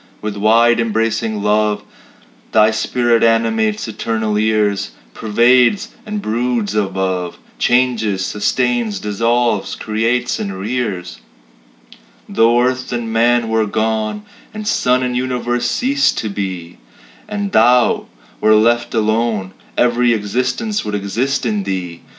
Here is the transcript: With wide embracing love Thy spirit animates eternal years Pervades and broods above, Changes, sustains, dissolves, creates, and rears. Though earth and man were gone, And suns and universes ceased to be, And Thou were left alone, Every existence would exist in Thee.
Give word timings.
With 0.19 0.35
wide 0.35 0.79
embracing 0.79 1.43
love 1.43 1.83
Thy 2.53 2.71
spirit 2.71 3.23
animates 3.23 3.87
eternal 3.87 4.39
years 4.39 4.93
Pervades 5.13 5.89
and 6.07 6.23
broods 6.23 6.73
above, 6.73 7.37
Changes, 7.59 8.25
sustains, 8.25 8.99
dissolves, 8.99 9.75
creates, 9.75 10.39
and 10.39 10.57
rears. 10.57 11.21
Though 12.27 12.61
earth 12.61 12.91
and 12.91 13.13
man 13.13 13.47
were 13.47 13.67
gone, 13.67 14.23
And 14.55 14.67
suns 14.67 15.03
and 15.03 15.15
universes 15.15 15.69
ceased 15.69 16.17
to 16.17 16.29
be, 16.29 16.79
And 17.27 17.51
Thou 17.51 18.07
were 18.39 18.55
left 18.55 18.95
alone, 18.95 19.53
Every 19.77 20.13
existence 20.15 20.83
would 20.83 20.95
exist 20.95 21.45
in 21.45 21.61
Thee. 21.61 22.01